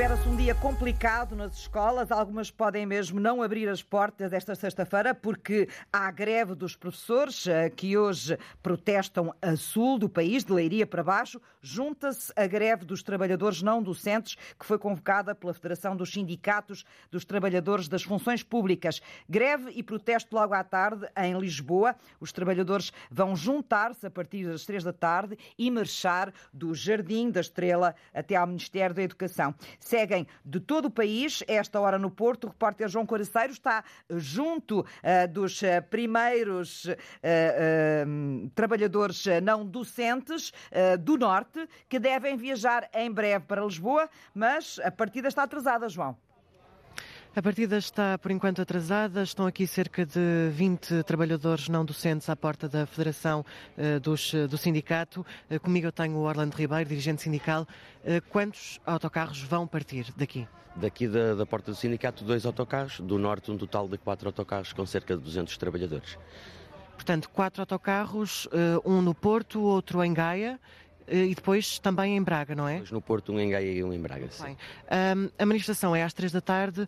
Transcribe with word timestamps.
Espera-se 0.00 0.26
um 0.30 0.34
dia 0.34 0.54
complicado 0.54 1.36
nas 1.36 1.58
escolas. 1.58 2.10
Algumas 2.10 2.50
podem 2.50 2.86
mesmo 2.86 3.20
não 3.20 3.42
abrir 3.42 3.68
as 3.68 3.82
portas 3.82 4.32
esta 4.32 4.54
sexta-feira 4.54 5.14
porque 5.14 5.68
há 5.92 6.10
greve 6.10 6.54
dos 6.54 6.74
professores 6.74 7.46
eh, 7.46 7.68
que 7.68 7.98
hoje 7.98 8.38
protestam 8.62 9.34
a 9.42 9.56
sul 9.56 9.98
do 9.98 10.08
país, 10.08 10.42
de 10.42 10.54
Leiria 10.54 10.86
para 10.86 11.02
baixo. 11.02 11.38
Junta-se 11.60 12.32
a 12.34 12.46
greve 12.46 12.86
dos 12.86 13.02
trabalhadores 13.02 13.60
não 13.60 13.82
docentes 13.82 14.36
que 14.58 14.64
foi 14.64 14.78
convocada 14.78 15.34
pela 15.34 15.52
Federação 15.52 15.94
dos 15.94 16.10
Sindicatos 16.10 16.82
dos 17.10 17.26
Trabalhadores 17.26 17.86
das 17.86 18.02
Funções 18.02 18.42
Públicas. 18.42 19.02
Greve 19.28 19.70
e 19.74 19.82
protesto 19.82 20.34
logo 20.34 20.54
à 20.54 20.64
tarde 20.64 21.06
em 21.14 21.38
Lisboa. 21.38 21.94
Os 22.18 22.32
trabalhadores 22.32 22.90
vão 23.10 23.36
juntar-se 23.36 24.06
a 24.06 24.10
partir 24.10 24.46
das 24.46 24.64
três 24.64 24.82
da 24.82 24.94
tarde 24.94 25.36
e 25.58 25.70
marchar 25.70 26.32
do 26.54 26.74
Jardim 26.74 27.30
da 27.30 27.42
Estrela 27.42 27.94
até 28.14 28.34
ao 28.34 28.46
Ministério 28.46 28.96
da 28.96 29.02
Educação 29.02 29.54
seguem 29.90 30.24
de 30.44 30.60
todo 30.60 30.84
o 30.84 30.90
país. 30.90 31.42
Esta 31.48 31.80
hora 31.80 31.98
no 31.98 32.10
Porto, 32.10 32.44
o 32.44 32.46
repórter 32.48 32.88
João 32.88 33.04
Coraceiro 33.04 33.52
está 33.52 33.82
junto 34.08 34.80
uh, 34.80 35.28
dos 35.28 35.60
uh, 35.62 35.82
primeiros 35.90 36.84
uh, 36.84 38.48
trabalhadores 38.54 39.24
não 39.42 39.66
docentes 39.66 40.52
do 41.00 41.16
Norte 41.16 41.68
que 41.88 41.98
devem 41.98 42.36
viajar 42.36 42.88
em 42.94 43.10
breve 43.10 43.44
para 43.46 43.64
Lisboa, 43.64 44.08
mas 44.34 44.78
a 44.84 44.90
partida 44.90 45.28
está 45.28 45.42
atrasada, 45.42 45.88
João. 45.88 46.16
A 47.34 47.40
partida 47.40 47.78
está, 47.78 48.18
por 48.18 48.32
enquanto, 48.32 48.60
atrasada. 48.60 49.22
Estão 49.22 49.46
aqui 49.46 49.64
cerca 49.64 50.04
de 50.04 50.50
20 50.50 51.04
trabalhadores 51.04 51.68
não 51.68 51.84
docentes 51.84 52.28
à 52.28 52.34
porta 52.34 52.68
da 52.68 52.84
Federação 52.86 53.44
uh, 53.78 54.00
dos, 54.00 54.32
do 54.50 54.58
Sindicato. 54.58 55.24
Uh, 55.48 55.60
comigo 55.60 55.86
eu 55.86 55.92
tenho 55.92 56.16
o 56.16 56.22
Orlando 56.22 56.56
Ribeiro, 56.56 56.88
dirigente 56.88 57.22
sindical. 57.22 57.68
Uh, 58.02 58.20
quantos 58.30 58.80
autocarros 58.84 59.40
vão 59.42 59.64
partir 59.64 60.12
daqui? 60.16 60.48
Daqui 60.74 61.06
da, 61.06 61.36
da 61.36 61.46
porta 61.46 61.70
do 61.70 61.76
sindicato, 61.76 62.24
dois 62.24 62.44
autocarros. 62.44 62.98
Do 62.98 63.16
norte, 63.16 63.48
um 63.48 63.56
total 63.56 63.86
de 63.86 63.96
quatro 63.96 64.28
autocarros 64.28 64.72
com 64.72 64.84
cerca 64.84 65.16
de 65.16 65.22
200 65.22 65.56
trabalhadores. 65.56 66.18
Portanto, 66.96 67.30
quatro 67.30 67.62
autocarros, 67.62 68.48
um 68.84 69.00
no 69.00 69.14
Porto, 69.14 69.62
outro 69.62 70.04
em 70.04 70.12
Gaia 70.12 70.60
eh, 70.60 70.89
e 71.10 71.34
depois 71.34 71.78
também 71.78 72.16
em 72.16 72.22
Braga, 72.22 72.54
não 72.54 72.68
é? 72.68 72.74
Depois 72.74 72.90
no 72.90 73.00
Porto, 73.00 73.32
um 73.32 73.40
em 73.40 73.50
Gaia 73.50 73.72
e 73.72 73.82
um 73.82 73.92
em 73.92 74.00
Braga, 74.00 74.28
sim. 74.30 74.56
Um, 74.90 75.30
a 75.38 75.46
manifestação 75.46 75.94
é 75.94 76.02
às 76.02 76.12
três 76.12 76.32
da 76.32 76.40
tarde, 76.40 76.86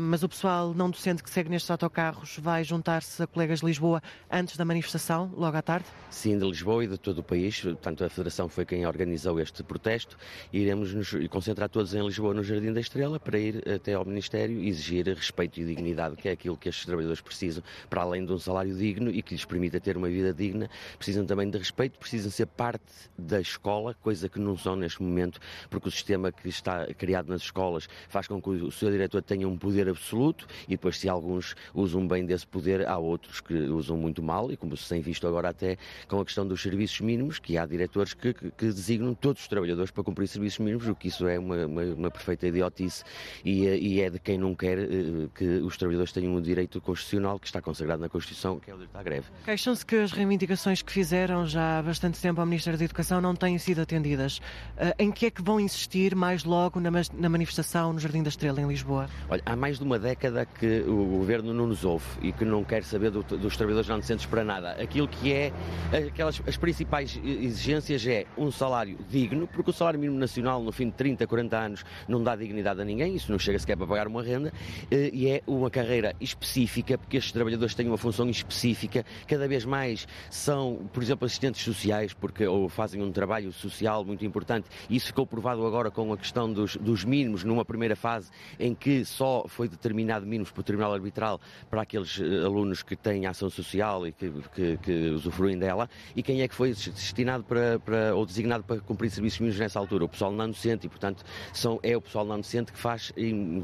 mas 0.00 0.22
o 0.22 0.28
pessoal 0.28 0.74
não 0.74 0.90
docente 0.90 1.22
que 1.22 1.30
segue 1.30 1.48
nestes 1.48 1.70
autocarros 1.70 2.38
vai 2.38 2.64
juntar-se 2.64 3.22
a 3.22 3.26
colegas 3.26 3.60
de 3.60 3.66
Lisboa 3.66 4.02
antes 4.30 4.56
da 4.56 4.64
manifestação, 4.64 5.32
logo 5.36 5.56
à 5.56 5.62
tarde? 5.62 5.86
Sim, 6.10 6.38
de 6.38 6.44
Lisboa 6.44 6.84
e 6.84 6.88
de 6.88 6.98
todo 6.98 7.18
o 7.18 7.22
país. 7.22 7.60
Portanto, 7.60 8.04
a 8.04 8.10
Federação 8.10 8.48
foi 8.48 8.64
quem 8.64 8.86
organizou 8.86 9.40
este 9.40 9.62
protesto 9.62 10.16
e 10.52 10.58
iremos 10.58 10.92
nos 10.92 11.12
concentrar 11.28 11.68
todos 11.68 11.94
em 11.94 12.04
Lisboa, 12.04 12.34
no 12.34 12.42
Jardim 12.42 12.72
da 12.72 12.80
Estrela, 12.80 13.18
para 13.18 13.38
ir 13.38 13.62
até 13.68 13.94
ao 13.94 14.04
Ministério 14.04 14.60
e 14.60 14.68
exigir 14.68 15.06
respeito 15.08 15.60
e 15.60 15.64
dignidade, 15.64 16.16
que 16.16 16.28
é 16.28 16.32
aquilo 16.32 16.56
que 16.56 16.68
estes 16.68 16.84
trabalhadores 16.84 17.20
precisam, 17.20 17.62
para 17.88 18.02
além 18.02 18.24
de 18.24 18.32
um 18.32 18.38
salário 18.38 18.74
digno 18.76 19.10
e 19.10 19.22
que 19.22 19.34
lhes 19.34 19.44
permita 19.44 19.80
ter 19.80 19.96
uma 19.96 20.08
vida 20.08 20.32
digna, 20.32 20.68
precisam 20.96 21.24
também 21.24 21.48
de 21.48 21.58
respeito, 21.58 21.98
precisam 21.98 22.30
ser 22.30 22.46
parte 22.46 22.84
das 23.16 23.51
escola, 23.52 23.94
coisa 23.94 24.28
que 24.28 24.38
não 24.38 24.56
são 24.56 24.76
neste 24.76 25.02
momento, 25.02 25.40
porque 25.70 25.88
o 25.88 25.90
sistema 25.90 26.32
que 26.32 26.48
está 26.48 26.86
criado 26.94 27.28
nas 27.28 27.42
escolas 27.42 27.88
faz 28.08 28.26
com 28.26 28.40
que 28.40 28.50
o 28.50 28.70
seu 28.70 28.90
diretor 28.90 29.22
tenha 29.22 29.48
um 29.48 29.56
poder 29.56 29.88
absoluto 29.88 30.46
e 30.66 30.72
depois, 30.72 30.98
se 30.98 31.08
alguns 31.08 31.54
usam 31.74 32.06
bem 32.06 32.24
desse 32.24 32.46
poder, 32.46 32.86
há 32.86 32.98
outros 32.98 33.40
que 33.40 33.54
usam 33.54 33.96
muito 33.96 34.22
mal, 34.22 34.50
e 34.50 34.56
como 34.56 34.76
se 34.76 34.88
tem 34.88 35.00
visto 35.00 35.26
agora 35.26 35.50
até 35.50 35.76
com 36.08 36.20
a 36.20 36.24
questão 36.24 36.46
dos 36.46 36.60
serviços 36.62 37.00
mínimos, 37.00 37.38
que 37.38 37.56
há 37.56 37.66
diretores 37.66 38.14
que, 38.14 38.32
que, 38.32 38.50
que 38.50 38.66
designam 38.66 39.14
todos 39.14 39.42
os 39.42 39.48
trabalhadores 39.48 39.90
para 39.90 40.02
cumprir 40.02 40.26
serviços 40.28 40.58
mínimos, 40.58 40.88
o 40.88 40.94
que 40.94 41.08
isso 41.08 41.26
é 41.26 41.38
uma, 41.38 41.66
uma, 41.66 41.82
uma 41.82 42.10
perfeita 42.10 42.46
idiotice 42.46 43.04
e, 43.44 43.64
e, 43.66 44.00
é 44.00 44.10
de 44.10 44.18
quem 44.18 44.38
não 44.38 44.54
quer 44.54 44.78
uh, 44.78 45.28
que 45.34 45.44
os 45.44 45.76
trabalhadores 45.76 46.12
tenham 46.12 46.34
um 46.34 46.40
direito 46.40 46.80
constitucional 46.80 47.38
que 47.38 47.46
está 47.46 47.60
consagrado 47.60 48.00
na 48.00 48.08
Constituição, 48.08 48.58
que 48.58 48.70
é 48.70 48.74
o 48.74 48.76
direito 48.76 48.96
à 48.96 49.02
greve. 49.02 49.26
Queixam-se 49.44 49.84
que 49.84 49.96
as 49.96 50.12
reivindicações 50.12 50.82
que 50.82 50.92
fizeram 50.92 51.46
já 51.46 51.78
há 51.78 51.82
bastante 51.82 52.20
tempo 52.20 52.40
ao 52.40 52.46
Ministério 52.46 52.78
da 52.78 52.84
Educação 52.84 53.20
não 53.20 53.34
têm 53.42 53.58
sido 53.58 53.80
atendidas. 53.80 54.38
Uh, 54.38 54.94
em 55.00 55.10
que 55.10 55.26
é 55.26 55.30
que 55.30 55.42
vão 55.42 55.58
insistir 55.58 56.14
mais 56.14 56.44
logo 56.44 56.78
na, 56.78 56.90
na, 56.90 57.28
manifestação 57.28 57.92
no 57.92 57.98
Jardim 57.98 58.22
da 58.22 58.28
Estrela, 58.28 58.60
em 58.60 58.68
Lisboa? 58.68 59.08
Olha, 59.28 59.42
há 59.44 59.56
mais 59.56 59.78
de 59.78 59.84
uma 59.84 59.98
década 59.98 60.46
que 60.46 60.82
o 60.82 61.18
governo 61.18 61.52
não 61.52 61.66
nos 61.66 61.84
ouve 61.84 62.04
e 62.20 62.32
que 62.32 62.44
não 62.44 62.62
quer 62.62 62.84
saber 62.84 63.10
do, 63.10 63.22
dos 63.22 63.56
trabalhadores 63.56 63.88
não 63.88 63.98
decentes 63.98 64.26
para 64.26 64.44
nada. 64.44 64.72
Aquilo 64.80 65.08
que 65.08 65.32
é, 65.32 65.52
aquelas, 65.92 66.40
as 66.46 66.56
principais 66.56 67.20
exigências 67.24 68.06
é 68.06 68.26
um 68.38 68.52
salário 68.52 68.96
digno, 69.10 69.48
porque 69.48 69.70
o 69.70 69.72
salário 69.72 69.98
mínimo 69.98 70.18
nacional, 70.18 70.62
no 70.62 70.70
fim 70.70 70.86
de 70.86 70.92
30, 70.92 71.26
40 71.26 71.56
anos, 71.56 71.84
não 72.06 72.22
dá 72.22 72.36
dignidade 72.36 72.80
a 72.80 72.84
ninguém, 72.84 73.16
isso 73.16 73.32
não 73.32 73.40
chega 73.40 73.58
sequer 73.58 73.76
para 73.76 73.86
pagar 73.88 74.06
uma 74.06 74.22
renda, 74.22 74.50
uh, 74.50 74.94
e 75.12 75.28
é 75.28 75.42
uma 75.48 75.68
carreira 75.68 76.14
específica, 76.20 76.96
porque 76.96 77.16
estes 77.16 77.32
trabalhadores 77.32 77.74
têm 77.74 77.88
uma 77.88 77.98
função 77.98 78.30
específica, 78.30 79.04
cada 79.26 79.48
vez 79.48 79.64
mais 79.64 80.06
são, 80.30 80.88
por 80.92 81.02
exemplo, 81.02 81.26
assistentes 81.26 81.62
sociais, 81.62 82.12
porque 82.12 82.46
ou 82.46 82.68
fazem 82.68 83.02
um 83.02 83.10
trabalho 83.10 83.21
social 83.52 83.92
social 83.92 84.04
muito 84.04 84.24
importante. 84.24 84.68
Isso 84.88 85.06
ficou 85.06 85.26
provado 85.26 85.66
agora 85.66 85.90
com 85.90 86.12
a 86.12 86.16
questão 86.16 86.52
dos, 86.52 86.76
dos 86.76 87.04
mínimos, 87.04 87.44
numa 87.44 87.64
primeira 87.64 87.96
fase 87.96 88.30
em 88.58 88.74
que 88.74 89.04
só 89.04 89.44
foi 89.48 89.68
determinado 89.68 90.24
mínimos 90.24 90.50
por 90.50 90.62
Tribunal 90.62 90.94
Arbitral 90.94 91.40
para 91.68 91.82
aqueles 91.82 92.20
eh, 92.20 92.44
alunos 92.44 92.82
que 92.82 92.96
têm 92.96 93.26
ação 93.26 93.50
social 93.50 94.06
e 94.06 94.12
que, 94.12 94.30
que, 94.54 94.76
que 94.78 95.10
usufruem 95.10 95.58
dela. 95.58 95.88
E 96.14 96.22
quem 96.22 96.42
é 96.42 96.48
que 96.48 96.54
foi 96.54 96.70
destinado 96.70 97.44
para, 97.44 97.78
para, 97.80 98.14
ou 98.14 98.24
designado 98.24 98.64
para 98.64 98.80
cumprir 98.80 99.10
serviços 99.10 99.40
mínimos 99.40 99.58
nessa 99.58 99.78
altura? 99.78 100.04
O 100.04 100.08
pessoal 100.08 100.32
não 100.32 100.48
docente 100.48 100.86
e, 100.86 100.88
portanto, 100.88 101.24
são, 101.52 101.80
é 101.82 101.96
o 101.96 102.00
pessoal 102.00 102.24
não 102.24 102.38
docente 102.38 102.72
que 102.72 102.78
faz, 102.78 103.12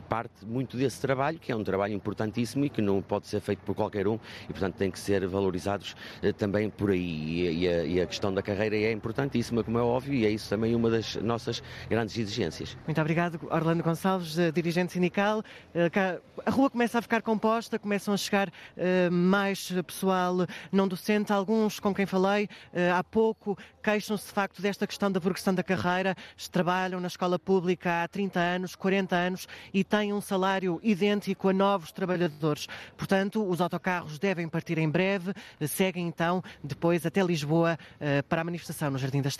parte, 0.09 0.45
muito 0.45 0.77
desse 0.77 1.01
trabalho, 1.01 1.39
que 1.39 1.53
é 1.53 1.57
um 1.57 1.65
trabalho 1.65 1.95
importantíssimo 1.95 2.65
e 2.65 2.71
que 2.71 2.81
não 2.81 3.03
pode 3.03 3.27
ser 3.27 3.41
feito 3.41 3.61
por 3.61 3.75
qualquer 3.75 4.07
um 4.09 4.19
e, 4.45 4.53
portanto, 4.53 4.77
tem 4.77 4.91
que 4.91 4.99
ser 4.99 5.27
valorizados 5.27 5.95
eh, 6.23 6.33
também 6.33 6.71
por 6.71 6.91
aí. 6.91 6.99
E, 6.99 7.65
e, 7.65 7.69
a, 7.69 7.85
e 7.85 8.01
a 8.01 8.07
questão 8.07 8.33
da 8.33 8.43
carreira 8.43 8.77
é 8.77 8.93
importantíssima, 8.93 9.39
como 9.65 9.79
é 9.79 9.83
óbvio 9.83 10.15
e 10.15 10.27
é 10.27 10.31
isso 10.31 10.49
também 10.49 10.75
uma 10.75 10.91
das 10.91 11.17
nossas 11.17 11.63
grandes 11.89 12.17
exigências. 12.17 12.77
Muito 12.87 13.01
obrigado, 13.01 13.41
Orlando 13.51 13.83
Gonçalves, 13.83 14.39
eh, 14.39 14.53
dirigente 14.53 14.93
sindical. 14.93 15.43
Eh, 15.75 15.91
a 16.45 16.51
rua 16.51 16.71
começa 16.71 16.99
a 16.99 17.03
ficar 17.03 17.23
composta, 17.23 17.79
começam 17.79 18.15
a 18.15 18.17
chegar 18.17 18.51
eh, 18.77 19.11
mais 19.11 19.73
pessoal 19.87 20.47
não 20.71 20.87
docente, 20.87 21.33
alguns 21.33 21.81
com 21.81 21.95
quem 21.95 22.07
falei 22.07 22.49
há 22.95 23.03
pouco 23.03 23.57
queixam-se 23.83 24.27
de 24.27 24.33
facto 24.33 24.61
desta 24.61 24.87
questão 24.87 25.11
da 25.11 25.21
progressão 25.21 25.55
da 25.55 25.63
carreira, 25.63 26.15
trabalham 26.51 27.01
na 27.01 27.07
escola 27.07 27.39
pública 27.39 28.03
há 28.03 28.09
30 28.09 28.41
anos, 28.41 28.77
40 28.77 29.17
anos 29.17 29.49
e 29.73 29.85
têm 29.85 30.13
um 30.13 30.21
salário 30.21 30.81
idêntico 30.83 31.49
a 31.49 31.53
novos 31.53 31.93
trabalhadores. 31.93 32.67
Portanto, 32.97 33.47
os 33.49 33.61
autocarros 33.61 34.19
devem 34.19 34.49
partir 34.49 34.79
em 34.79 34.89
breve, 34.89 35.33
seguem 35.67 36.07
então 36.07 36.43
depois 36.63 37.07
até 37.07 37.23
Lisboa 37.23 37.79
para 38.29 38.43
a 38.43 38.45
manifestação 38.45 38.91
no 38.91 38.99
Jardim 38.99 39.23
da 39.23 39.29
Estrela. 39.29 39.38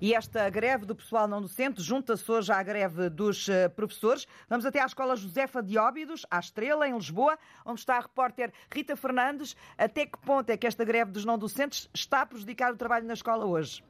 E 0.00 0.14
esta 0.14 0.48
greve 0.48 0.86
do 0.86 0.94
pessoal 0.94 1.26
não 1.26 1.40
docente 1.40 1.82
junta-se 1.82 2.30
hoje 2.30 2.52
à 2.52 2.62
greve 2.62 3.08
dos 3.08 3.48
eh, 3.48 3.68
professores. 3.68 4.28
Vamos 4.48 4.64
até 4.64 4.80
à 4.80 4.86
Escola 4.86 5.16
Josefa 5.16 5.62
de 5.62 5.76
Óbidos, 5.76 6.24
à 6.30 6.38
Estrela, 6.38 6.86
em 6.86 6.94
Lisboa, 6.94 7.36
onde 7.64 7.80
está 7.80 7.96
a 7.96 8.00
repórter 8.00 8.52
Rita 8.72 8.94
Fernandes. 8.94 9.56
Até 9.76 10.06
que 10.06 10.18
ponto 10.18 10.50
é 10.50 10.56
que 10.56 10.66
esta 10.66 10.84
greve 10.84 11.10
dos 11.10 11.24
não 11.24 11.36
docentes 11.36 11.88
está 11.92 12.20
a 12.20 12.26
prejudicar 12.26 12.72
o 12.72 12.76
trabalho 12.76 13.06
na 13.06 13.14
escola 13.14 13.44
hoje? 13.44 13.82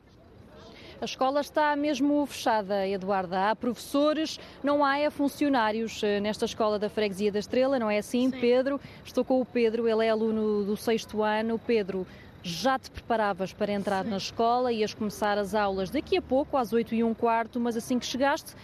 A 1.00 1.05
escola 1.05 1.41
está 1.41 1.75
mesmo 1.75 2.25
fechada, 2.25 2.87
Eduarda. 2.87 3.50
Há 3.50 3.56
professores, 3.56 4.38
não 4.62 4.84
há 4.84 4.99
é 4.99 5.11
funcionários 5.11 6.03
eh, 6.03 6.21
nesta 6.21 6.44
escola 6.44 6.78
da 6.78 6.88
Freguesia 6.88 7.32
da 7.32 7.41
Estrela, 7.41 7.78
não 7.78 7.91
é 7.91 7.99
assim, 7.99 8.31
Sim. 8.31 8.41
Pedro? 8.41 8.81
Estou 9.05 9.25
com 9.25 9.41
o 9.41 9.44
Pedro, 9.44 9.88
ele 9.88 10.06
é 10.06 10.11
aluno 10.11 10.65
do 10.65 10.76
sexto 10.76 11.22
ano. 11.22 11.59
Pedro, 11.59 12.06
já 12.44 12.78
te 12.78 12.91
preparavas 12.91 13.55
para 13.55 13.72
entrar 13.72 14.05
Sim. 14.05 14.10
na 14.10 14.19
escola, 14.19 14.71
ias 14.71 14.93
começar 14.93 15.38
as 15.38 15.55
aulas 15.55 15.88
daqui 15.88 16.15
a 16.15 16.22
pouco, 16.22 16.59
às 16.59 16.75
8 16.75 16.94
e 16.94 17.03
um 17.03 17.15
quarto, 17.15 17.59
mas 17.59 17.75
assim 17.75 17.99
que 17.99 18.05
chegaste, 18.05 18.55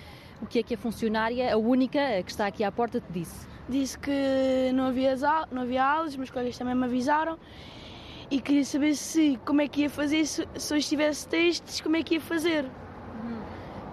o 0.42 0.46
que 0.46 0.58
é 0.58 0.62
que 0.62 0.74
a 0.74 0.78
funcionária, 0.78 1.52
a 1.52 1.56
única 1.56 2.22
que 2.22 2.30
está 2.30 2.46
aqui 2.46 2.62
à 2.62 2.70
porta, 2.70 3.00
te 3.00 3.10
disse? 3.10 3.48
Disse 3.68 3.98
que 3.98 4.70
não 4.74 4.84
havia, 4.86 5.16
não 5.50 5.62
havia 5.62 5.82
aulas, 5.82 6.14
meus 6.14 6.30
colegas 6.30 6.58
também 6.58 6.74
me 6.74 6.84
avisaram 6.84 7.38
e 8.30 8.38
queria 8.38 8.64
saber 8.64 8.94
se 8.94 9.40
como 9.46 9.62
é 9.62 9.68
que 9.68 9.82
ia 9.82 9.90
fazer, 9.90 10.26
se, 10.26 10.46
se 10.54 10.76
eu 10.76 10.80
tivesse 10.80 11.26
testes, 11.26 11.80
como 11.80 11.96
é 11.96 12.02
que 12.02 12.14
ia 12.14 12.20
fazer. 12.20 12.66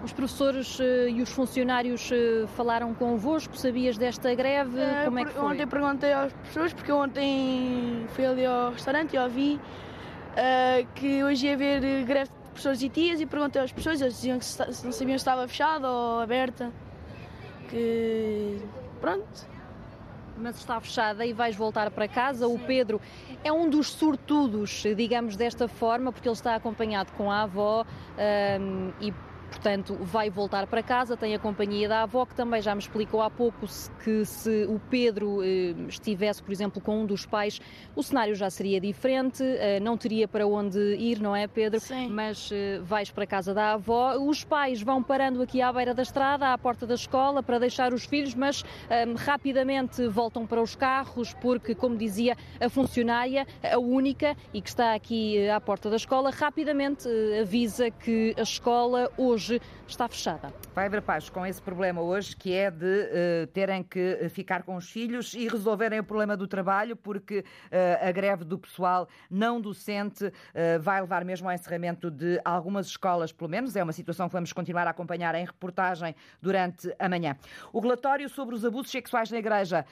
Os 0.08 0.12
professores 0.14 0.78
uh, 0.78 0.82
e 1.10 1.20
os 1.20 1.28
funcionários 1.28 2.10
uh, 2.10 2.48
falaram 2.56 2.94
convosco? 2.94 3.54
Sabias 3.54 3.98
desta 3.98 4.34
greve? 4.34 4.80
É, 4.80 5.04
Como 5.04 5.18
é 5.18 5.24
que 5.26 5.32
foi? 5.32 5.42
Ontem 5.44 5.66
perguntei 5.66 6.12
aos 6.14 6.32
professores, 6.32 6.72
porque 6.72 6.90
ontem 6.90 8.06
fui 8.08 8.24
ali 8.24 8.46
ao 8.46 8.72
restaurante 8.72 9.14
e 9.14 9.18
ouvi 9.18 9.60
uh, 10.32 10.86
que 10.94 11.22
hoje 11.22 11.46
ia 11.46 11.52
haver 11.52 12.04
greve 12.06 12.30
de 12.30 12.48
professores 12.48 12.82
e 12.82 12.88
tias 12.88 13.20
e 13.20 13.26
perguntei 13.26 13.60
aos 13.60 13.70
professores, 13.70 14.00
eles 14.00 14.14
diziam 14.14 14.38
que 14.38 14.46
se, 14.46 14.58
não 14.82 14.92
sabiam 14.92 15.18
se 15.18 15.22
estava 15.22 15.46
fechada 15.46 15.86
ou 15.86 16.20
aberta. 16.20 16.72
Que. 17.68 18.62
pronto 19.02 19.46
mas 20.40 20.56
está 20.56 20.80
fechada 20.80 21.26
e 21.26 21.32
vais 21.32 21.56
voltar 21.56 21.90
para 21.90 22.06
casa. 22.06 22.46
Sim. 22.46 22.54
O 22.54 22.58
Pedro 22.60 23.00
é 23.42 23.52
um 23.52 23.68
dos 23.68 23.90
sortudos, 23.90 24.84
digamos 24.96 25.36
desta 25.36 25.66
forma, 25.66 26.12
porque 26.12 26.28
ele 26.28 26.34
está 26.34 26.54
acompanhado 26.54 27.12
com 27.12 27.28
a 27.30 27.42
avó 27.42 27.84
um, 28.60 28.92
e 29.00 29.12
portanto 29.48 29.96
vai 30.00 30.30
voltar 30.30 30.66
para 30.66 30.82
casa, 30.82 31.16
tem 31.16 31.34
a 31.34 31.38
companhia 31.38 31.88
da 31.88 32.02
avó, 32.02 32.24
que 32.24 32.34
também 32.34 32.60
já 32.62 32.74
me 32.74 32.80
explicou 32.80 33.20
há 33.20 33.30
pouco 33.30 33.66
que 34.04 34.24
se 34.24 34.64
o 34.68 34.78
Pedro 34.78 35.42
eh, 35.42 35.74
estivesse, 35.88 36.42
por 36.42 36.52
exemplo, 36.52 36.80
com 36.80 37.00
um 37.02 37.06
dos 37.06 37.26
pais, 37.26 37.60
o 37.96 38.02
cenário 38.02 38.34
já 38.34 38.50
seria 38.50 38.80
diferente, 38.80 39.42
eh, 39.42 39.80
não 39.80 39.96
teria 39.96 40.28
para 40.28 40.46
onde 40.46 40.78
ir, 40.96 41.20
não 41.20 41.34
é, 41.34 41.46
Pedro? 41.46 41.80
Sim. 41.80 42.08
Mas 42.08 42.50
eh, 42.52 42.78
vais 42.82 43.10
para 43.10 43.24
a 43.24 43.26
casa 43.26 43.54
da 43.54 43.72
avó. 43.72 44.16
Os 44.18 44.44
pais 44.44 44.82
vão 44.82 45.02
parando 45.02 45.42
aqui 45.42 45.60
à 45.60 45.72
beira 45.72 45.94
da 45.94 46.02
estrada, 46.02 46.52
à 46.52 46.58
porta 46.58 46.86
da 46.86 46.94
escola, 46.94 47.42
para 47.42 47.58
deixar 47.58 47.92
os 47.92 48.04
filhos, 48.04 48.34
mas 48.34 48.64
rapidamente 49.16 50.06
voltam 50.08 50.46
para 50.46 50.60
os 50.60 50.74
carros, 50.74 51.34
porque, 51.40 51.74
como 51.74 51.96
dizia 51.96 52.36
a 52.60 52.68
funcionária, 52.68 53.46
a 53.62 53.78
única 53.78 54.36
e 54.52 54.60
que 54.60 54.68
está 54.68 54.94
aqui 54.94 55.48
à 55.48 55.60
porta 55.60 55.90
da 55.90 55.96
escola, 55.96 56.30
rapidamente 56.30 57.08
avisa 57.40 57.90
que 57.90 58.34
a 58.36 58.42
escola 58.42 59.10
hoje 59.38 59.62
está 59.86 60.08
fechada. 60.08 60.52
Vai 60.74 60.86
haver 60.86 61.00
paz 61.00 61.30
com 61.30 61.46
esse 61.46 61.62
problema 61.62 62.02
hoje, 62.02 62.34
que 62.34 62.52
é 62.52 62.72
de 62.72 62.84
uh, 62.84 63.46
terem 63.52 63.84
que 63.84 64.28
ficar 64.30 64.64
com 64.64 64.74
os 64.74 64.90
filhos 64.90 65.32
e 65.32 65.46
resolverem 65.46 66.00
o 66.00 66.04
problema 66.04 66.36
do 66.36 66.48
trabalho, 66.48 66.96
porque 66.96 67.38
uh, 67.38 68.08
a 68.08 68.10
greve 68.10 68.44
do 68.44 68.58
pessoal 68.58 69.08
não 69.30 69.60
docente 69.60 70.24
uh, 70.24 70.32
vai 70.80 71.00
levar 71.00 71.24
mesmo 71.24 71.48
ao 71.48 71.54
encerramento 71.54 72.10
de 72.10 72.40
algumas 72.44 72.88
escolas, 72.88 73.30
pelo 73.30 73.48
menos. 73.48 73.76
É 73.76 73.82
uma 73.82 73.92
situação 73.92 74.28
que 74.28 74.32
vamos 74.32 74.52
continuar 74.52 74.88
a 74.88 74.90
acompanhar 74.90 75.36
em 75.36 75.46
reportagem 75.46 76.16
durante 76.42 76.92
a 76.98 77.08
manhã. 77.08 77.36
O 77.72 77.78
relatório 77.78 78.28
sobre 78.28 78.56
os 78.56 78.64
abusos 78.64 78.90
sexuais 78.90 79.30
na 79.30 79.38
Igreja 79.38 79.86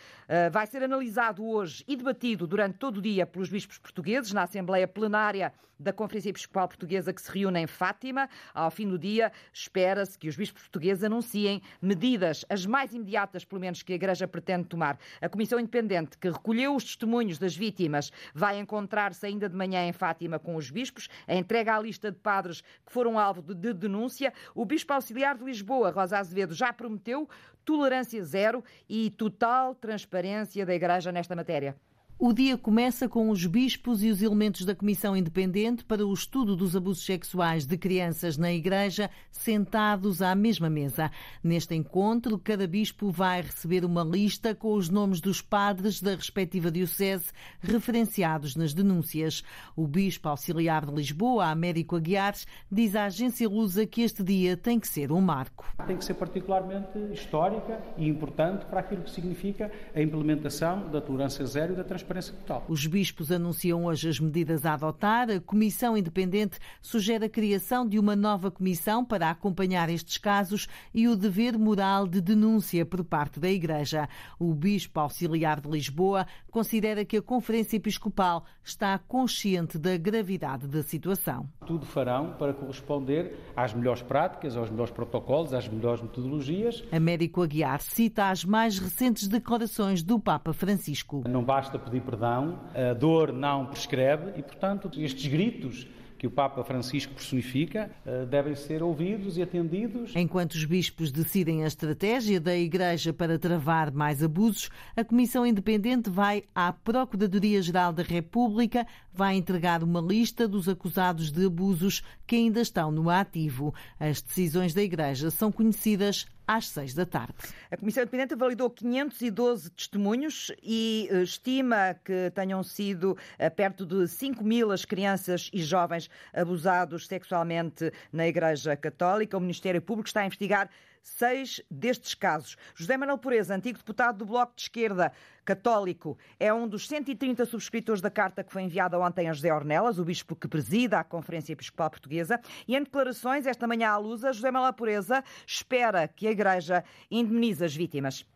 vai 0.50 0.66
ser 0.66 0.82
analisado 0.82 1.46
hoje 1.46 1.84
e 1.86 1.94
debatido 1.94 2.46
durante 2.46 2.78
todo 2.78 2.96
o 2.96 3.02
dia 3.02 3.24
pelos 3.24 3.48
bispos 3.48 3.78
portugueses 3.78 4.32
na 4.32 4.42
Assembleia 4.42 4.88
Plenária 4.88 5.52
da 5.78 5.92
Conferência 5.92 6.30
Episcopal 6.30 6.68
Portuguesa 6.68 7.12
que 7.12 7.20
se 7.20 7.30
reúne 7.30 7.60
em 7.60 7.66
Fátima. 7.66 8.28
Ao 8.54 8.70
fim 8.70 8.88
do 8.88 8.98
dia, 8.98 9.32
espera-se 9.52 10.18
que 10.18 10.28
os 10.28 10.36
bispos 10.36 10.62
portugueses 10.62 11.04
anunciem 11.04 11.62
medidas, 11.80 12.44
as 12.48 12.64
mais 12.66 12.94
imediatas, 12.94 13.44
pelo 13.44 13.60
menos, 13.60 13.82
que 13.82 13.92
a 13.92 13.96
Igreja 13.96 14.26
pretende 14.26 14.68
tomar. 14.68 14.98
A 15.20 15.28
Comissão 15.28 15.58
Independente, 15.58 16.18
que 16.18 16.28
recolheu 16.28 16.74
os 16.74 16.84
testemunhos 16.84 17.38
das 17.38 17.56
vítimas, 17.56 18.10
vai 18.34 18.58
encontrar-se 18.58 19.26
ainda 19.26 19.48
de 19.48 19.56
manhã 19.56 19.86
em 19.86 19.92
Fátima 19.92 20.38
com 20.38 20.56
os 20.56 20.70
bispos. 20.70 21.08
A 21.26 21.34
entrega 21.34 21.76
à 21.76 21.80
lista 21.80 22.10
de 22.10 22.18
padres 22.18 22.60
que 22.60 22.92
foram 22.92 23.18
alvo 23.18 23.42
de 23.54 23.72
denúncia. 23.72 24.32
O 24.54 24.64
Bispo 24.64 24.92
Auxiliar 24.92 25.36
de 25.36 25.44
Lisboa, 25.44 25.90
Rosa 25.90 26.18
Azevedo, 26.18 26.54
já 26.54 26.72
prometeu 26.72 27.28
tolerância 27.64 28.22
zero 28.24 28.64
e 28.88 29.10
total 29.10 29.74
transparência 29.74 30.64
da 30.64 30.74
Igreja 30.74 31.10
nesta 31.10 31.34
matéria. 31.34 31.76
O 32.18 32.32
dia 32.32 32.56
começa 32.56 33.10
com 33.10 33.28
os 33.28 33.44
bispos 33.44 34.02
e 34.02 34.08
os 34.08 34.22
elementos 34.22 34.64
da 34.64 34.74
Comissão 34.74 35.14
Independente 35.14 35.84
para 35.84 36.06
o 36.06 36.14
estudo 36.14 36.56
dos 36.56 36.74
abusos 36.74 37.04
sexuais 37.04 37.66
de 37.66 37.76
crianças 37.76 38.38
na 38.38 38.50
Igreja 38.50 39.10
sentados 39.30 40.22
à 40.22 40.34
mesma 40.34 40.70
mesa. 40.70 41.10
Neste 41.44 41.74
encontro, 41.74 42.38
cada 42.38 42.66
bispo 42.66 43.10
vai 43.10 43.42
receber 43.42 43.84
uma 43.84 44.02
lista 44.02 44.54
com 44.54 44.72
os 44.72 44.88
nomes 44.88 45.20
dos 45.20 45.42
padres 45.42 46.00
da 46.00 46.14
respectiva 46.14 46.70
diocese 46.70 47.26
referenciados 47.60 48.56
nas 48.56 48.72
denúncias. 48.72 49.44
O 49.76 49.86
bispo 49.86 50.30
auxiliar 50.30 50.86
de 50.86 50.94
Lisboa, 50.94 51.48
Américo 51.48 51.96
Aguiar, 51.96 52.34
diz 52.72 52.96
à 52.96 53.04
agência 53.04 53.46
Lusa 53.46 53.84
que 53.84 54.00
este 54.00 54.22
dia 54.22 54.56
tem 54.56 54.80
que 54.80 54.88
ser 54.88 55.12
um 55.12 55.20
marco. 55.20 55.66
Tem 55.86 55.98
que 55.98 56.04
ser 56.04 56.14
particularmente 56.14 56.98
histórica 57.12 57.78
e 57.98 58.08
importante 58.08 58.64
para 58.64 58.80
aquilo 58.80 59.02
que 59.02 59.10
significa 59.10 59.70
a 59.94 60.00
implementação 60.00 60.88
da 60.88 61.02
tolerância 61.02 61.44
zero 61.44 61.74
e 61.74 61.76
da 61.76 61.84
transparência 61.84 62.05
transparência 62.06 62.32
total. 62.34 62.64
Os 62.68 62.86
bispos 62.86 63.32
anunciam 63.32 63.84
hoje 63.84 64.08
as 64.08 64.20
medidas 64.20 64.64
a 64.64 64.74
adotar. 64.74 65.30
A 65.30 65.40
Comissão 65.40 65.96
Independente 65.96 66.58
sugere 66.80 67.26
a 67.26 67.28
criação 67.28 67.86
de 67.86 67.98
uma 67.98 68.14
nova 68.14 68.50
comissão 68.50 69.04
para 69.04 69.30
acompanhar 69.30 69.88
estes 69.90 70.16
casos 70.18 70.68
e 70.94 71.08
o 71.08 71.16
dever 71.16 71.58
moral 71.58 72.06
de 72.06 72.20
denúncia 72.20 72.86
por 72.86 73.04
parte 73.04 73.40
da 73.40 73.50
Igreja. 73.50 74.08
O 74.38 74.54
bispo 74.54 75.00
auxiliar 75.00 75.60
de 75.60 75.68
Lisboa 75.68 76.26
considera 76.50 77.04
que 77.04 77.16
a 77.16 77.22
Conferência 77.22 77.76
Episcopal 77.76 78.44
está 78.64 78.98
consciente 78.98 79.78
da 79.78 79.96
gravidade 79.96 80.66
da 80.66 80.82
situação. 80.82 81.48
Tudo 81.66 81.84
farão 81.84 82.34
para 82.38 82.54
corresponder 82.54 83.36
às 83.56 83.74
melhores 83.74 84.02
práticas, 84.02 84.56
aos 84.56 84.70
melhores 84.70 84.92
protocolos, 84.92 85.52
às 85.52 85.68
melhores 85.68 86.02
metodologias. 86.02 86.84
Américo 86.92 87.42
Aguiar 87.42 87.80
cita 87.80 88.30
as 88.30 88.44
mais 88.44 88.78
recentes 88.78 89.28
declarações 89.28 90.02
do 90.02 90.18
Papa 90.18 90.52
Francisco. 90.52 91.24
Não 91.28 91.44
basta 91.44 91.78
pedir 91.78 91.95
pedir 91.96 92.00
perdão, 92.02 92.60
a 92.74 92.92
dor 92.94 93.32
não 93.32 93.66
prescreve 93.66 94.38
e, 94.38 94.42
portanto, 94.42 94.90
estes 94.96 95.26
gritos 95.26 95.86
que 96.18 96.26
o 96.26 96.30
Papa 96.30 96.64
Francisco 96.64 97.12
personifica 97.12 97.90
eh, 98.06 98.24
devem 98.24 98.54
ser 98.54 98.82
ouvidos 98.82 99.36
e 99.36 99.42
atendidos. 99.42 100.12
Enquanto 100.16 100.54
os 100.54 100.64
bispos 100.64 101.12
decidem 101.12 101.62
a 101.62 101.66
estratégia 101.66 102.40
da 102.40 102.56
Igreja 102.56 103.12
para 103.12 103.38
travar 103.38 103.92
mais 103.92 104.22
abusos, 104.22 104.70
a 104.96 105.04
Comissão 105.04 105.44
Independente 105.44 106.08
vai 106.08 106.44
à 106.54 106.72
Procuradoria-Geral 106.72 107.92
da 107.92 108.02
República, 108.02 108.86
vai 109.12 109.36
entregar 109.36 109.82
uma 109.82 110.00
lista 110.00 110.48
dos 110.48 110.70
acusados 110.70 111.30
de 111.30 111.44
abusos 111.44 112.02
que 112.26 112.36
ainda 112.36 112.62
estão 112.62 112.90
no 112.90 113.10
ativo. 113.10 113.74
As 114.00 114.22
decisões 114.22 114.72
da 114.72 114.82
Igreja 114.82 115.30
são 115.30 115.52
conhecidas 115.52 116.24
às 116.46 116.68
seis 116.68 116.94
da 116.94 117.04
tarde. 117.04 117.34
A 117.70 117.76
Comissão 117.76 118.02
Independente 118.02 118.34
validou 118.36 118.70
512 118.70 119.70
testemunhos 119.70 120.52
e 120.62 121.08
eh, 121.10 121.22
estima 121.22 121.96
que 122.04 122.30
tenham 122.34 122.62
sido 122.62 123.16
eh, 123.38 123.50
perto 123.50 123.84
de 123.84 124.06
5 124.06 124.44
mil 124.44 124.70
as 124.70 124.84
crianças 124.84 125.50
e 125.52 125.62
jovens 125.62 126.08
abusados 126.32 127.06
sexualmente 127.06 127.92
na 128.12 128.26
Igreja 128.26 128.76
Católica. 128.76 129.36
O 129.36 129.40
Ministério 129.40 129.82
Público 129.82 130.08
está 130.08 130.20
a 130.20 130.26
investigar 130.26 130.70
seis 131.06 131.62
destes 131.70 132.14
casos. 132.14 132.56
José 132.74 132.96
Manuel 132.96 133.18
Pureza, 133.18 133.54
antigo 133.54 133.78
deputado 133.78 134.18
do 134.18 134.26
Bloco 134.26 134.54
de 134.56 134.62
Esquerda 134.62 135.12
católico, 135.44 136.18
é 136.40 136.52
um 136.52 136.66
dos 136.66 136.88
130 136.88 137.46
subscritores 137.46 138.02
da 138.02 138.10
carta 138.10 138.42
que 138.42 138.52
foi 138.52 138.62
enviada 138.62 138.98
ontem 138.98 139.28
a 139.28 139.32
José 139.32 139.54
Ornelas, 139.54 140.00
o 140.00 140.04
bispo 140.04 140.34
que 140.34 140.48
presida 140.48 140.98
a 140.98 141.04
Conferência 141.04 141.52
Episcopal 141.52 141.90
Portuguesa. 141.90 142.40
E 142.66 142.74
em 142.74 142.82
declarações, 142.82 143.46
esta 143.46 143.68
manhã 143.68 143.90
à 143.90 143.96
luz, 143.96 144.22
José 144.22 144.50
Manuel 144.50 144.72
Pureza 144.72 145.22
espera 145.46 146.08
que 146.08 146.26
a 146.26 146.32
Igreja 146.32 146.84
indemnize 147.08 147.64
as 147.64 147.74
vítimas 147.74 148.26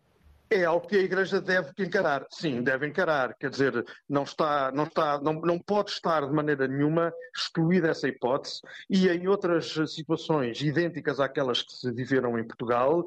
é 0.50 0.64
algo 0.64 0.86
que 0.86 0.96
a 0.96 1.00
Igreja 1.00 1.40
deve 1.40 1.70
encarar. 1.78 2.26
Sim, 2.30 2.62
deve 2.62 2.86
encarar. 2.86 3.34
Quer 3.38 3.50
dizer, 3.50 3.84
não 4.08 4.24
está, 4.24 4.72
não 4.72 4.84
está, 4.84 5.20
não, 5.20 5.34
não 5.34 5.58
pode 5.58 5.90
estar 5.90 6.26
de 6.26 6.32
maneira 6.32 6.66
nenhuma 6.66 7.12
excluída 7.34 7.88
essa 7.88 8.08
hipótese. 8.08 8.60
E 8.88 9.08
em 9.08 9.28
outras 9.28 9.72
situações 9.86 10.60
idênticas 10.60 11.20
àquelas 11.20 11.62
que 11.62 11.72
se 11.72 11.92
viveram 11.92 12.36
em 12.36 12.44
Portugal, 12.44 13.00
uh, 13.00 13.06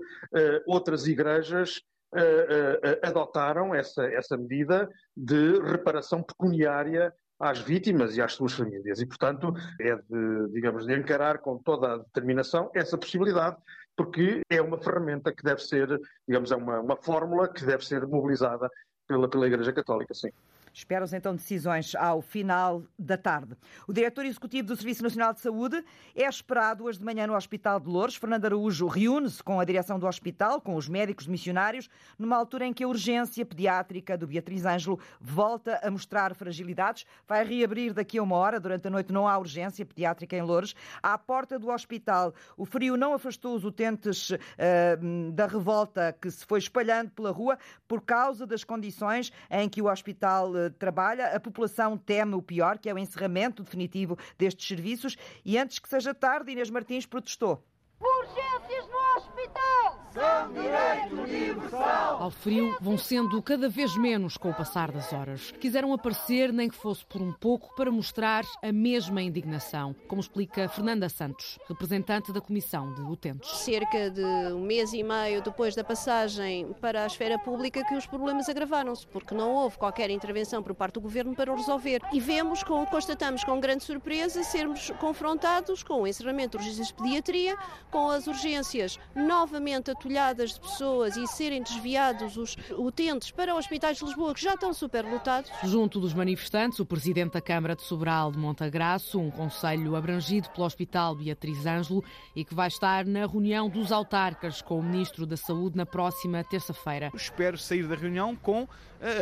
outras 0.66 1.06
igrejas 1.06 1.81
uh, 2.13 2.18
uh, 2.18 3.00
adotaram 3.03 3.75
essa, 3.75 4.06
essa 4.06 4.38
medida 4.38 4.89
de 5.15 5.60
reparação 5.63 6.24
pecuniária 6.24 7.13
às 7.39 7.60
vítimas 7.60 8.15
e 8.15 8.22
às 8.22 8.34
suas 8.34 8.53
famílias. 8.53 9.01
E, 9.01 9.06
portanto, 9.06 9.53
é 9.82 9.96
de, 9.96 10.51
digamos, 10.53 10.86
de 10.86 10.96
encarar 10.96 11.39
com 11.39 11.58
toda 11.58 11.94
a 11.94 11.98
determinação 11.98 12.72
essa 12.74 12.98
possibilidade 12.98 13.58
porque 13.96 14.42
é 14.50 14.62
uma 14.62 14.78
ferramenta 14.78 15.34
que 15.34 15.44
deve 15.44 15.62
ser, 15.62 16.00
digamos, 16.28 16.52
é 16.52 16.56
uma, 16.56 16.80
uma 16.80 16.96
fórmula 16.96 17.48
que 17.48 17.66
deve 17.66 17.86
ser 17.86 18.06
mobilizada 18.08 18.70
pela, 19.08 19.30
pela 19.30 19.48
Igreja 19.48 19.72
Católica, 19.74 20.14
sim. 20.14 20.30
Esperam-se 20.74 21.15
então 21.15 21.36
decisões 21.36 21.94
ao 21.94 22.22
final 22.22 22.82
da 22.98 23.15
tarde. 23.15 23.56
O 23.88 23.94
diretor 23.94 24.25
executivo 24.25 24.70
do 24.70 24.75
Serviço 24.75 25.03
Nacional 25.03 25.32
de 25.32 25.39
Saúde 25.39 25.84
é 26.15 26.27
esperado 26.27 26.86
hoje 26.86 26.98
de 26.98 27.06
manhã 27.06 27.27
no 27.27 27.36
Hospital 27.36 27.80
de 27.80 27.88
Louros. 27.88 28.15
Fernando 28.15 28.46
Araújo 28.46 28.88
reúne-se 28.88 29.44
com 29.44 29.60
a 29.60 29.65
direção 29.65 30.00
do 30.00 30.08
hospital, 30.08 30.60
com 30.60 30.75
os 30.75 30.89
médicos 30.89 31.27
missionários, 31.27 31.89
numa 32.18 32.36
altura 32.36 32.65
em 32.65 32.74
que 32.74 32.84
a 32.84 32.88
urgência 32.88 33.46
pediátrica 33.46 34.18
do 34.18 34.25
Beatriz 34.25 34.65
Ângelo 34.65 35.00
volta 35.22 35.80
a 35.84 35.92
mostrar 35.92 36.34
fragilidades. 36.34 37.06
Vai 37.27 37.46
reabrir 37.46 37.94
daqui 37.94 38.18
a 38.18 38.24
uma 38.24 38.36
hora. 38.36 38.60
Durante 38.60 38.88
a 38.88 38.89
noite 38.89 39.13
não 39.13 39.27
há 39.27 39.38
urgência 39.38 39.86
pediátrica 39.86 40.36
em 40.36 40.42
Louros. 40.42 40.75
À 41.03 41.18
porta 41.18 41.60
do 41.60 41.70
hospital, 41.70 42.34
o 42.58 42.65
frio 42.65 42.98
não 42.98 43.13
afastou 43.13 43.56
os 43.56 43.63
utentes 43.63 44.32
uh, 44.32 45.32
da 45.34 45.46
revolta 45.46 46.18
que 46.20 46.32
se 46.32 46.44
foi 46.46 46.58
espalhando 46.58 47.12
pela 47.12 47.30
rua 47.30 47.60
por 47.88 48.01
causa 48.01 48.48
das 48.48 48.63
condições 48.63 49.32
em 49.51 49.70
que 49.70 49.82
o 49.82 49.92
hospital 49.92 50.51
uh, 50.51 50.62
trabalha. 50.72 51.27
A 51.27 51.39
população 51.39 51.98
teme 51.98 52.36
o 52.36 52.41
pior, 52.41 52.77
que 52.77 52.89
é 52.89 52.93
o 52.93 52.98
encerramento 52.98 53.63
definitivo 53.63 54.17
destes 54.38 54.67
serviços. 54.67 55.17
E 55.43 55.58
antes 55.58 55.79
que 55.79 55.89
seja 55.89 56.13
tarde, 56.13 56.51
Inês 56.51 56.70
Martins 56.70 57.05
protestou. 57.05 57.63
Urgências 58.00 58.88
no 58.88 58.98
hospital! 59.17 59.83
São 60.13 60.53
direito 60.53 61.15
universal! 61.15 62.03
ao 62.24 62.32
frio 62.32 62.77
vão 62.79 62.98
sendo 62.98 63.41
cada 63.41 63.67
vez 63.67 63.98
menos 63.98 64.38
com 64.38 64.50
o 64.50 64.53
passar 64.53 64.91
das 64.91 65.12
horas. 65.12 65.51
Quiseram 65.60 65.91
aparecer, 65.91 66.53
nem 66.53 66.70
que 66.70 66.75
fosse 66.75 67.05
por 67.05 67.22
um 67.22 67.34
pouco, 67.34 67.75
para 67.75 67.91
mostrar 67.91 68.46
a 68.62 68.72
mesma 68.72 69.22
indignação, 69.22 69.96
como 70.08 70.22
explica 70.22 70.70
Fernanda 70.70 71.10
Santos, 71.10 71.60
representante 71.67 72.32
da 72.32 72.39
Comissão 72.39 72.93
de 72.93 73.01
Utentes. 73.01 73.50
Cerca 73.58 74.10
de 74.10 74.24
um 74.53 74.62
mês 74.62 74.93
e 74.93 75.03
meio 75.03 75.41
depois 75.41 75.75
da 75.75 75.84
passagem 75.84 76.74
para 76.79 77.03
a 77.03 77.08
esfera 77.08 77.38
pública 77.38 77.84
que 77.84 77.96
os 77.96 78.05
problemas 78.05 78.48
agravaram-se, 78.48 79.05
porque 79.08 79.36
não 79.36 79.51
houve 79.51 79.77
qualquer 79.77 80.10
intervenção 80.10 80.63
por 80.63 80.74
parte 80.74 80.93
do 80.93 81.01
Governo 81.01 81.36
para 81.36 81.51
o 81.51 81.55
resolver. 81.55 82.01
E 82.13 82.20
vemos, 82.20 82.63
constatamos 82.63 83.43
com 83.43 83.60
grande 83.60 83.84
surpresa, 83.84 84.43
sermos 84.43 84.91
confrontados 85.00 85.84
com 85.84 86.01
o 86.01 86.08
encerramento 86.08 86.58
de 86.58 86.63
urgências 86.63 86.88
de 86.88 86.93
pediatria, 86.93 87.58
com 87.91 88.10
as 88.10 88.27
urgências 88.27 88.98
novamente 89.15 89.91
atulhadas 90.03 90.53
de 90.53 90.60
pessoas 90.60 91.15
e 91.15 91.25
serem 91.25 91.63
desviados 91.63 92.36
os 92.36 92.57
utentes 92.77 93.31
para 93.31 93.55
hospitais 93.55 93.98
de 93.98 94.03
Lisboa 94.03 94.33
que 94.33 94.41
já 94.41 94.53
estão 94.53 94.74
superlotados. 94.74 95.50
Junto 95.63 96.00
dos 96.00 96.13
manifestantes, 96.13 96.79
o 96.79 96.86
presidente 96.86 97.33
da 97.33 97.41
Câmara 97.41 97.74
de 97.74 97.83
Sobral 97.83 98.29
de 98.29 98.38
Montagraço, 98.38 99.17
um 99.17 99.31
conselho 99.31 99.95
abrangido 99.95 100.50
pelo 100.50 100.65
Hospital 100.65 101.15
Beatriz 101.15 101.65
Ângelo 101.65 102.03
e 102.36 102.43
que 102.43 102.53
vai 102.53 102.67
estar 102.67 103.05
na 103.05 103.25
reunião 103.25 103.69
dos 103.69 103.93
autarcas 103.93 104.62
com 104.62 104.77
o 104.79 104.83
Ministro 104.83 105.25
da 105.25 105.38
Saúde 105.38 105.77
na 105.77 105.86
próxima 105.86 106.43
terça-feira. 106.43 107.10
Espero 107.15 107.57
sair 107.57 107.88
da 107.88 107.95
reunião 107.95 108.36
com 108.36 108.67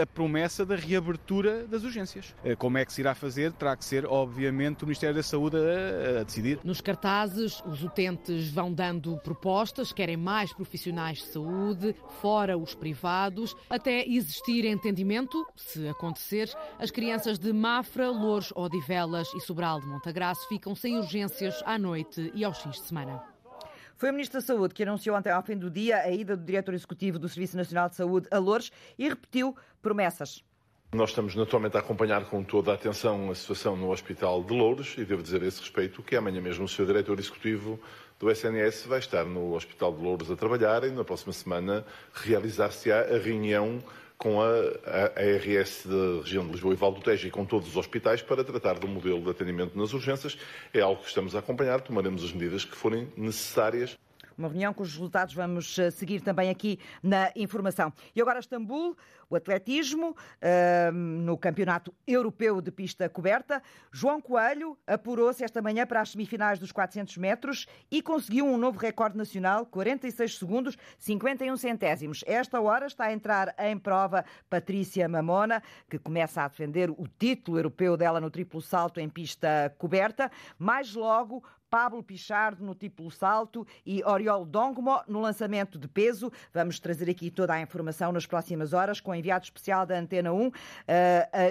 a 0.02 0.06
promessa 0.06 0.66
da 0.66 0.76
reabertura 0.76 1.66
das 1.68 1.84
urgências. 1.84 2.36
Eh, 2.44 2.56
como 2.56 2.78
é 2.78 2.86
que 2.86 2.94
se 2.94 3.02
irá 3.02 3.16
fazer? 3.16 3.52
Terá 3.54 3.76
que 3.76 3.84
ser, 3.84 4.06
obviamente, 4.06 4.84
o 4.84 4.86
Ministério 4.86 5.16
da 5.16 5.24
Saúde 5.24 5.58
a, 5.58 6.20
a 6.20 6.24
decidir. 6.24 6.60
Nos 6.64 6.82
cartazes, 6.82 7.62
os 7.66 7.84
utentes 7.84 8.50
vão 8.50 8.72
dando 8.72 9.18
propostas, 9.18 9.92
querem 9.92 10.18
mais 10.18 10.54
profissionais 10.54 11.20
de 11.20 11.26
saúde, 11.26 11.96
fora 12.22 12.58
os 12.58 12.76
privados, 12.76 13.56
até 13.70 14.08
existir 14.08 14.66
entendimento, 14.66 15.46
se 15.56 15.88
acontecer, 15.88 16.52
as 16.80 16.92
crianças 16.92 17.40
de 17.40 17.52
Mafra, 17.52 18.10
Louros, 18.10 18.54
Odivelas 18.56 19.28
e 19.36 19.40
Sobral 19.42 19.80
de 19.80 19.88
Montagraço 19.88 20.48
ficam 20.48 20.76
sem 20.76 20.98
urgências 20.98 21.62
à 21.66 21.78
noite 21.78 22.32
e 22.36 22.44
aos 22.44 22.60
fins 22.60 22.78
de 22.78 22.88
semana. 22.88 23.22
Foi 24.02 24.10
o 24.10 24.14
Ministro 24.14 24.40
da 24.40 24.44
Saúde 24.44 24.74
que 24.74 24.82
anunciou 24.82 25.16
ontem 25.16 25.30
ao 25.30 25.44
fim 25.44 25.56
do 25.56 25.70
dia 25.70 25.98
a 25.98 26.10
ida 26.10 26.36
do 26.36 26.44
Diretor 26.44 26.74
Executivo 26.74 27.20
do 27.20 27.30
Serviço 27.30 27.56
Nacional 27.56 27.88
de 27.88 27.96
Saúde 27.96 28.28
a 28.32 28.40
Lourdes 28.40 28.72
e 28.98 29.08
repetiu 29.08 29.56
promessas. 29.80 30.44
Nós 30.92 31.12
estamos 31.12 31.36
naturalmente 31.36 31.78
a 31.78 31.82
acompanhar 31.82 32.26
com 32.26 32.44
toda 32.44 32.72
a 32.72 32.74
atenção 32.74 33.30
a 33.30 33.36
situação 33.36 33.78
no 33.78 33.92
Hospital 33.92 34.44
de 34.44 34.54
Louros 34.54 34.96
e 34.98 35.06
devo 35.06 35.22
dizer 35.22 35.44
a 35.44 35.46
esse 35.46 35.60
respeito 35.60 36.02
que 36.02 36.16
amanhã 36.16 36.42
mesmo 36.42 36.66
o 36.66 36.68
Sr. 36.68 36.88
Diretor 36.88 37.20
Executivo 37.20 37.80
do 38.20 38.32
SNS 38.32 38.88
vai 38.88 38.98
estar 38.98 39.24
no 39.24 39.54
Hospital 39.54 39.96
de 39.96 40.02
Louros 40.02 40.32
a 40.32 40.36
trabalhar 40.36 40.84
e 40.84 40.90
na 40.90 41.04
próxima 41.04 41.32
semana 41.32 41.86
realizar-se-á 42.12 43.02
a 43.02 43.20
reunião 43.20 43.84
com 44.22 44.40
a, 44.40 44.46
a, 44.46 45.06
a 45.20 45.38
RS 45.38 45.88
da 45.88 46.22
região 46.22 46.46
de 46.46 46.52
Lisboa 46.52 46.76
e 46.76 46.78
Val 46.78 46.92
do 46.92 47.02
Tejo 47.02 47.28
e 47.28 47.32
com 47.32 47.44
todos 47.44 47.70
os 47.70 47.76
hospitais 47.76 48.22
para 48.22 48.44
tratar 48.44 48.78
do 48.78 48.88
modelo 48.88 49.20
de 49.20 49.32
atendimento 49.32 49.76
nas 49.76 49.94
urgências. 49.94 50.38
É 50.72 50.80
algo 50.80 51.02
que 51.02 51.08
estamos 51.08 51.36
a 51.36 51.40
acompanhar, 51.40 51.82
tomaremos 51.82 52.24
as 52.24 52.32
medidas 52.32 52.64
que 52.64 52.76
forem 52.76 53.12
necessárias. 53.18 53.98
Uma 54.42 54.48
reunião 54.48 54.74
cujos 54.74 54.96
resultados 54.96 55.36
vamos 55.36 55.78
eh, 55.78 55.92
seguir 55.92 56.20
também 56.20 56.50
aqui 56.50 56.80
na 57.04 57.32
informação. 57.36 57.94
E 58.16 58.20
agora 58.20 58.40
Istambul, 58.40 58.98
o 59.30 59.36
atletismo, 59.36 60.16
ehm, 60.42 60.92
no 60.92 61.38
Campeonato 61.38 61.94
Europeu 62.08 62.60
de 62.60 62.72
Pista 62.72 63.08
Coberta. 63.08 63.62
João 63.92 64.20
Coelho 64.20 64.76
apurou-se 64.88 65.44
esta 65.44 65.62
manhã 65.62 65.86
para 65.86 66.02
as 66.02 66.10
semifinais 66.10 66.58
dos 66.58 66.72
400 66.72 67.18
metros 67.18 67.68
e 67.92 68.02
conseguiu 68.02 68.48
um 68.48 68.58
novo 68.58 68.80
recorde 68.80 69.16
nacional, 69.16 69.64
46 69.64 70.40
segundos, 70.40 70.76
51 70.98 71.56
centésimos. 71.56 72.24
Esta 72.26 72.60
hora 72.60 72.88
está 72.88 73.06
a 73.06 73.14
entrar 73.14 73.54
em 73.60 73.78
prova 73.78 74.26
Patrícia 74.50 75.08
Mamona, 75.08 75.62
que 75.88 76.00
começa 76.00 76.42
a 76.42 76.48
defender 76.48 76.90
o 76.90 77.06
título 77.20 77.60
europeu 77.60 77.96
dela 77.96 78.20
no 78.20 78.32
triplo 78.32 78.60
salto 78.60 79.00
em 79.00 79.08
pista 79.08 79.72
coberta. 79.78 80.32
Mais 80.58 80.96
logo, 80.96 81.44
Pablo 81.72 82.04
Pichardo 82.04 82.66
no 82.66 82.76
tipo 82.76 83.10
salto 83.10 83.66
e 83.86 84.04
Oriol 84.04 84.46
Dongmo 84.46 85.02
no 85.08 85.22
lançamento 85.22 85.80
de 85.80 85.88
peso. 85.88 86.30
Vamos 86.54 86.82
trazer 86.82 87.10
aqui 87.10 87.32
toda 87.32 87.54
a 87.54 87.62
informação 87.62 88.12
nas 88.12 88.26
próximas 88.26 88.74
horas 88.74 89.00
com 89.00 89.12
o 89.12 89.16
enviado 89.16 89.46
especial 89.46 89.86
da 89.86 89.98
Antena 89.98 90.34
1, 90.34 90.48
uh, 90.48 90.52
uh, 90.52 90.52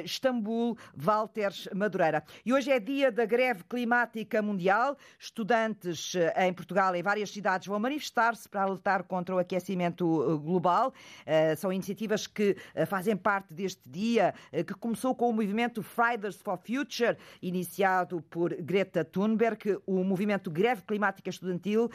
Istambul, 0.05 0.77
Walter 0.95 1.51
Madureira. 1.75 2.23
E 2.45 2.53
hoje 2.53 2.71
é 2.71 2.79
dia 2.79 3.11
da 3.11 3.25
greve 3.25 3.65
climática 3.65 4.43
mundial. 4.43 4.95
Estudantes 5.19 6.13
uh, 6.13 6.19
em 6.37 6.53
Portugal, 6.53 6.95
em 6.95 7.03
várias 7.03 7.31
cidades, 7.31 7.67
vão 7.67 7.81
manifestar-se 7.81 8.47
para 8.47 8.67
lutar 8.67 9.05
contra 9.05 9.35
o 9.35 9.39
aquecimento 9.39 10.05
uh, 10.05 10.39
global. 10.39 10.93
Uh, 11.23 11.57
são 11.57 11.73
iniciativas 11.73 12.27
que 12.27 12.59
uh, 12.77 12.87
fazem 12.87 13.17
parte 13.17 13.55
deste 13.55 13.89
dia, 13.89 14.35
que 14.67 14.75
começou 14.75 15.15
com 15.15 15.31
o 15.31 15.33
movimento 15.33 15.83
Fridays 15.83 16.37
for 16.37 16.59
Future, 16.59 17.17
iniciado 17.41 18.21
por 18.29 18.55
Greta 18.55 19.03
Thunberg. 19.03 19.81
O 19.87 20.10
movimento 20.11 20.51
Greve 20.51 20.83
Climática 20.83 21.31
Estudantil 21.31 21.85
uh, 21.85 21.91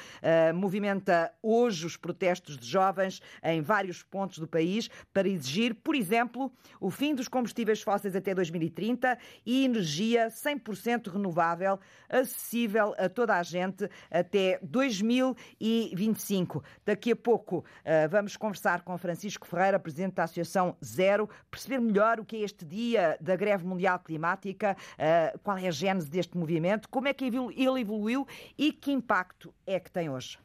movimenta 0.56 1.34
hoje 1.44 1.86
os 1.86 1.98
protestos 1.98 2.58
de 2.58 2.66
jovens 2.66 3.22
em 3.44 3.62
vários 3.62 4.02
pontos 4.02 4.40
do 4.40 4.48
país 4.48 4.90
para 5.14 5.28
exigir, 5.28 5.76
por 5.76 5.96
exemplo, 5.96 6.50
o 6.80 6.90
fim 6.90 7.14
dos 7.14 7.28
combustíveis 7.28 7.82
fósseis 7.82 8.16
até 8.16 8.34
2030 8.34 9.18
e 9.46 9.66
energia 9.66 10.30
100% 10.30 11.12
renovável, 11.12 11.78
acessível 12.08 12.96
a 12.98 13.10
toda 13.10 13.36
a 13.36 13.44
gente 13.44 13.90
até 14.10 14.58
2025. 14.64 16.64
Daqui 16.86 17.12
a 17.12 17.16
pouco 17.16 17.58
uh, 17.58 17.64
vamos 18.10 18.38
conversar 18.38 18.84
com 18.84 18.98
Francisco 18.98 19.46
Ferreira, 19.46 19.78
presidente 19.78 20.14
da 20.14 20.24
Associação 20.24 20.78
Zero, 20.84 21.30
perceber 21.52 21.80
melhor 21.80 22.22
o 22.22 22.26
que 22.26 22.38
é 22.38 22.40
este 22.40 22.64
dia 22.64 23.18
da 23.20 23.36
greve 23.36 23.66
mundial 23.66 24.00
climática, 24.00 24.78
uh, 24.94 25.38
qual 25.40 25.58
é 25.58 25.68
a 25.68 25.72
gênese 25.72 26.10
deste 26.10 26.38
movimento, 26.38 26.88
como 26.88 27.10
é 27.10 27.14
que 27.14 27.26
ele 27.26 27.82
evoluiu 27.82 28.05
evoluiu 28.06 28.28
e 28.58 28.72
que 28.72 28.92
impacto 28.92 29.54
é 29.66 29.80
que 29.80 29.92
tem 29.92 30.10
hoje? 30.10 30.38